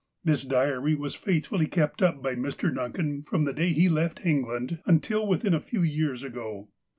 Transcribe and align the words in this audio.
This 0.23 0.41
diary 0.45 0.95
was 0.95 1.13
faithfully 1.13 1.67
kept 1.67 2.01
up 2.01 2.23
by 2.23 2.33
Mr. 2.33 2.73
Duncan 2.73 3.21
from 3.21 3.45
the 3.45 3.53
day 3.53 3.69
he 3.69 3.87
left 3.87 4.25
England 4.25 4.79
until 4.87 5.27
within 5.27 5.53
a 5.53 5.59
few 5.61 5.83
years 5.83 6.23
ago. 6.23 6.69